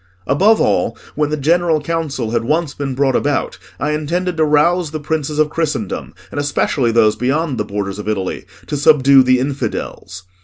Above 0.25 0.59
all, 0.59 0.97
when 1.13 1.29
the 1.29 1.37
General 1.37 1.79
Council 1.79 2.31
had 2.31 2.43
once 2.43 2.73
been 2.73 2.95
brought 2.95 3.15
about, 3.15 3.59
I 3.79 3.91
intended 3.91 4.35
to 4.37 4.43
rouse 4.45 4.89
the 4.89 4.99
princes 4.99 5.37
of 5.37 5.51
Christendom, 5.51 6.15
and 6.31 6.39
especially 6.39 6.91
those 6.91 7.15
beyond 7.15 7.59
the 7.59 7.65
borders 7.65 7.99
of 7.99 8.07
Italy, 8.09 8.47
to 8.65 8.77
subdue 8.77 9.21
the 9.21 9.37
infidels. 9.39 10.23